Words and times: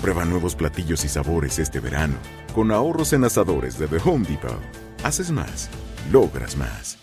Prueba 0.00 0.24
nuevos 0.24 0.54
platillos 0.54 1.04
y 1.04 1.08
sabores 1.08 1.58
este 1.58 1.80
verano, 1.80 2.14
con 2.54 2.70
ahorros 2.70 3.12
en 3.12 3.24
asadores 3.24 3.78
de 3.78 3.88
The 3.88 3.96
Home 4.04 4.24
Depot. 4.28 4.60
Haces 5.02 5.32
más, 5.32 5.68
logras 6.12 6.56
más. 6.56 6.98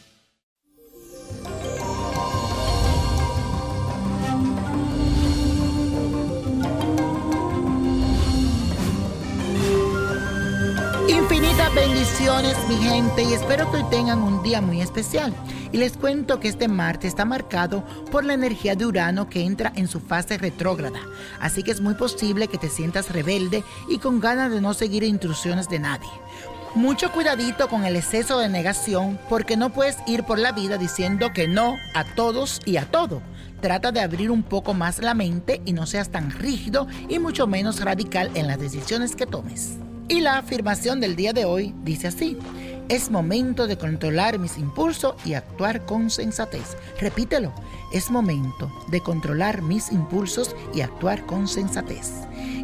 Infinitas 11.10 11.76
bendiciones, 11.76 12.56
mi 12.70 12.78
gente, 12.78 13.24
y 13.24 13.34
espero 13.34 13.70
que 13.72 13.78
hoy 13.78 13.86
tengan 13.90 14.22
un 14.22 14.42
día 14.42 14.62
muy 14.62 14.82
especial. 14.82 15.34
Y 15.72 15.78
les 15.78 15.98
cuento 15.98 16.40
que 16.40 16.48
este 16.48 16.68
martes 16.68 17.10
está 17.10 17.26
marcado 17.26 17.84
por 18.12 18.24
la 18.24 18.34
energía 18.34 18.76
de 18.76 18.86
Urano 18.86 19.30
que 19.30 19.44
entra 19.44 19.72
en 19.76 19.88
su 19.88 20.00
fase 20.00 20.38
retrógrada. 20.38 21.00
Así 21.40 21.64
que 21.64 21.72
es 21.72 21.82
muy 21.82 21.96
posible 21.96 22.48
que 22.48 22.58
te 22.58 22.70
sientas 22.70 23.12
rebelde 23.12 23.64
y 23.90 23.98
con 23.98 24.20
ganas 24.20 24.52
de 24.52 24.62
no 24.62 24.74
seguir 24.74 25.04
instrucciones 25.04 25.70
de 25.70 25.80
nadie. 25.80 26.10
Mucho 26.76 27.10
cuidadito 27.14 27.70
con 27.70 27.86
el 27.86 27.96
exceso 27.96 28.38
de 28.38 28.50
negación 28.50 29.18
porque 29.30 29.56
no 29.56 29.72
puedes 29.72 29.98
ir 30.08 30.24
por 30.24 30.38
la 30.38 30.52
vida 30.52 30.78
diciendo 30.78 31.32
que 31.34 31.48
no 31.48 31.78
a 31.94 32.04
todos 32.16 32.60
y 32.66 32.76
a 32.76 32.86
todo. 32.92 33.22
Trata 33.62 33.94
de 33.94 34.02
abrir 34.02 34.30
un 34.30 34.44
poco 34.44 34.74
más 34.74 35.00
la 35.00 35.14
mente 35.14 35.62
y 35.66 35.72
no 35.72 35.86
seas 35.86 36.10
tan 36.10 36.32
rígido 36.32 36.88
y 37.08 37.20
mucho 37.20 37.48
menos 37.48 37.80
radical 37.80 38.30
en 38.36 38.48
las 38.48 38.60
decisiones 38.60 39.16
que 39.16 39.26
tomes. 39.26 39.78
Y 40.08 40.20
la 40.20 40.38
afirmación 40.38 41.00
del 41.00 41.16
día 41.16 41.32
de 41.32 41.46
hoy 41.46 41.74
dice 41.84 42.08
así, 42.08 42.38
es 42.90 43.10
momento 43.10 43.68
de 43.68 43.78
controlar 43.78 44.38
mis 44.38 44.58
impulsos 44.58 45.16
y 45.26 45.34
actuar 45.34 45.86
con 45.86 46.10
sensatez. 46.10 46.78
Repítelo, 47.00 47.54
es 47.92 48.12
momento 48.12 48.72
de 48.90 49.02
controlar 49.02 49.62
mis 49.62 49.92
impulsos 49.92 50.56
y 50.74 50.82
actuar 50.82 51.26
con 51.26 51.48
sensatez. 51.48 52.12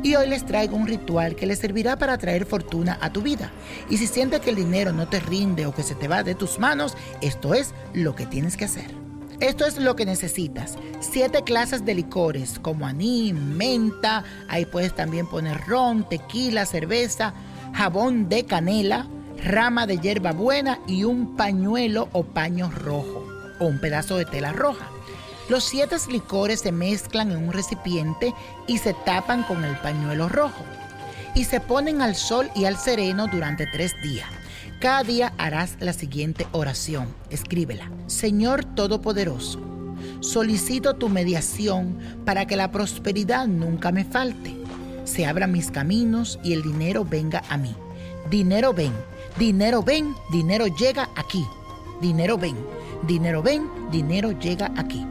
Y 0.04 0.16
hoy 0.16 0.30
les 0.30 0.46
traigo 0.46 0.76
un 0.76 0.88
ritual 0.88 1.36
que 1.36 1.46
les 1.46 1.60
servirá 1.60 1.98
para 1.98 2.18
traer 2.18 2.46
fortuna 2.46 2.98
a 3.02 3.12
tu 3.12 3.22
vida. 3.22 3.52
Y 3.90 3.98
si 3.98 4.08
sientes 4.08 4.42
que 4.42 4.52
el 4.52 4.56
dinero 4.56 4.92
no 4.94 5.08
te 5.08 5.20
rinde 5.20 5.66
o 5.66 5.74
que 5.74 5.84
se 5.84 5.96
te 5.96 6.08
va 6.08 6.24
de 6.24 6.36
tus 6.36 6.60
manos, 6.60 6.96
esto 7.22 7.54
es 7.54 7.74
lo 7.94 8.16
que 8.16 8.26
tienes 8.26 8.58
que 8.58 8.66
hacer. 8.66 9.02
Esto 9.40 9.66
es 9.66 9.80
lo 9.80 9.96
que 9.96 10.06
necesitas. 10.06 10.78
Siete 11.00 11.44
clases 11.44 11.84
de 11.84 11.96
licores 11.96 12.60
como 12.60 12.86
anís, 12.86 13.34
menta, 13.34 14.24
ahí 14.48 14.66
puedes 14.66 14.96
también 14.96 15.26
poner 15.28 15.60
ron, 15.66 16.08
tequila, 16.08 16.68
cerveza, 16.68 17.34
jabón 17.74 18.30
de 18.30 18.46
canela, 18.46 19.08
rama 19.44 19.88
de 19.88 19.98
hierba 19.98 20.32
buena 20.32 20.80
y 20.88 21.04
un 21.04 21.36
pañuelo 21.36 22.10
o 22.12 22.24
paño 22.24 22.70
rojo 22.70 23.28
o 23.60 23.66
un 23.66 23.80
pedazo 23.80 24.18
de 24.18 24.26
tela 24.26 24.54
roja. 24.54 24.88
Los 25.50 25.64
siete 25.64 25.96
licores 26.10 26.62
se 26.62 26.72
mezclan 26.72 27.32
en 27.32 27.38
un 27.38 27.52
recipiente 27.52 28.34
y 28.68 28.78
se 28.78 28.94
tapan 28.94 29.44
con 29.44 29.64
el 29.64 29.76
pañuelo 29.78 30.30
rojo 30.30 30.64
y 31.36 31.46
se 31.46 31.60
ponen 31.60 32.02
al 32.02 32.16
sol 32.16 32.50
y 32.56 32.66
al 32.66 32.78
sereno 32.78 33.28
durante 33.28 33.68
tres 33.68 33.94
días. 34.02 34.30
Cada 34.80 35.04
día 35.04 35.34
harás 35.38 35.78
la 35.80 35.94
siguiente 35.94 36.48
oración. 36.52 37.08
Escríbela. 37.30 37.92
Señor 38.08 38.66
Todopoderoso, 38.66 39.60
solicito 40.22 40.96
tu 40.96 41.08
mediación 41.08 42.00
para 42.26 42.48
que 42.48 42.56
la 42.56 42.72
prosperidad 42.72 43.48
nunca 43.48 43.92
me 43.92 44.06
falte. 44.06 44.56
Se 45.04 45.26
abran 45.26 45.52
mis 45.52 45.72
caminos 45.72 46.40
y 46.44 46.54
el 46.54 46.64
dinero 46.64 47.06
venga 47.06 47.44
a 47.50 47.58
mí. 47.58 47.76
Dinero 48.32 48.74
ven, 48.74 48.94
dinero 49.38 49.84
ven, 49.84 50.16
dinero 50.32 50.66
llega 50.68 51.10
aquí. 51.18 51.46
Dinero 52.00 52.38
ven, 52.38 52.56
dinero 53.06 53.44
ven, 53.44 53.70
dinero 53.92 54.32
llega 54.32 54.72
aquí. 54.78 55.06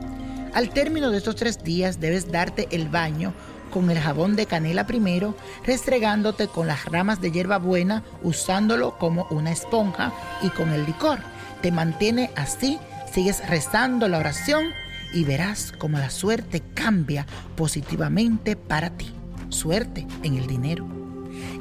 Al 0.55 0.71
término 0.71 1.11
de 1.11 1.19
estos 1.19 1.37
tres 1.37 1.63
días 1.63 2.01
debes 2.01 2.33
darte 2.33 2.67
el 2.71 2.89
baño 2.89 3.35
con 3.71 3.91
el 3.91 3.99
jabón 3.99 4.37
de 4.37 4.47
canela 4.47 4.87
primero, 4.87 5.37
restregándote 5.67 6.49
con 6.49 6.67
las 6.67 6.87
ramas 6.87 7.21
de 7.21 7.31
hierbabuena, 7.31 8.05
usándolo 8.23 8.97
como 8.97 9.27
una 9.29 9.53
esponja 9.53 10.15
y 10.41 10.49
con 10.49 10.71
el 10.71 10.87
licor. 10.87 11.19
Te 11.61 11.71
mantiene 11.71 12.31
así, 12.37 12.79
sigues 13.13 13.47
rezando 13.51 14.09
la 14.09 14.17
oración 14.17 14.65
y 15.13 15.25
verás 15.25 15.75
cómo 15.77 15.99
la 15.99 16.09
suerte 16.09 16.63
cambia 16.73 17.27
positivamente 17.55 18.57
para 18.57 18.97
ti. 18.97 19.13
Suerte 19.51 20.07
en 20.23 20.39
el 20.39 20.47
dinero. 20.47 21.00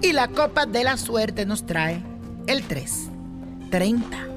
Y 0.02 0.14
la 0.14 0.28
copa 0.28 0.66
de 0.66 0.84
la 0.84 0.98
suerte 0.98 1.46
nos 1.46 1.66
trae 1.66 2.02
el 2.48 2.64
3, 2.64 3.10
30, 3.70 4.28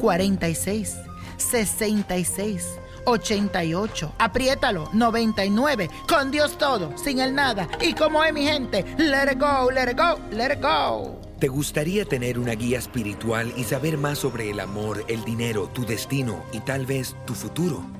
46, 0.00 0.96
66. 1.36 2.80
88. 3.04 4.14
Apriétalo. 4.18 4.88
99. 4.92 5.90
Con 6.08 6.30
Dios 6.30 6.58
todo, 6.58 6.96
sin 6.96 7.20
el 7.20 7.34
nada. 7.34 7.68
Y 7.80 7.94
como 7.94 8.22
es 8.24 8.32
mi 8.32 8.44
gente, 8.44 8.84
let 8.98 9.32
it 9.32 9.38
go, 9.38 9.70
let 9.70 9.90
it 9.90 9.98
go, 9.98 10.18
let 10.32 10.52
it 10.54 10.62
go. 10.62 11.20
¿Te 11.38 11.48
gustaría 11.48 12.04
tener 12.04 12.38
una 12.38 12.52
guía 12.52 12.78
espiritual 12.78 13.52
y 13.56 13.64
saber 13.64 13.96
más 13.96 14.18
sobre 14.18 14.50
el 14.50 14.60
amor, 14.60 15.04
el 15.08 15.24
dinero, 15.24 15.68
tu 15.68 15.86
destino 15.86 16.44
y 16.52 16.60
tal 16.60 16.84
vez 16.84 17.16
tu 17.26 17.34
futuro? 17.34 17.99